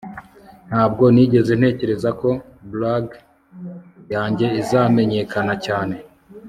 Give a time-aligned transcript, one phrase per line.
[0.69, 2.29] ntabwo nigeze ntekereza ko
[2.71, 3.05] blog
[4.13, 5.95] yanjye izamenyekana cyane